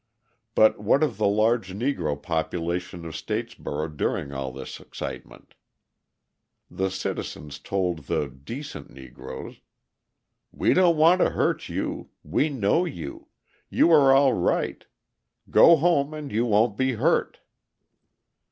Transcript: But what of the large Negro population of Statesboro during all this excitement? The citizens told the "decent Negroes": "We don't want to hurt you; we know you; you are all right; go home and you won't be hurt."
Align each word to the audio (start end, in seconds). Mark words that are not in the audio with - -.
But 0.55 0.79
what 0.79 1.03
of 1.03 1.19
the 1.19 1.27
large 1.27 1.75
Negro 1.75 2.19
population 2.19 3.05
of 3.05 3.13
Statesboro 3.15 3.87
during 3.95 4.31
all 4.33 4.51
this 4.51 4.79
excitement? 4.79 5.53
The 6.71 6.89
citizens 6.89 7.59
told 7.59 8.05
the 8.07 8.27
"decent 8.27 8.89
Negroes": 8.89 9.61
"We 10.51 10.73
don't 10.73 10.97
want 10.97 11.21
to 11.21 11.29
hurt 11.29 11.69
you; 11.69 12.09
we 12.23 12.49
know 12.49 12.83
you; 12.83 13.27
you 13.69 13.91
are 13.91 14.11
all 14.11 14.33
right; 14.33 14.83
go 15.51 15.75
home 15.75 16.15
and 16.15 16.31
you 16.31 16.47
won't 16.47 16.77
be 16.79 16.93
hurt." 16.93 17.41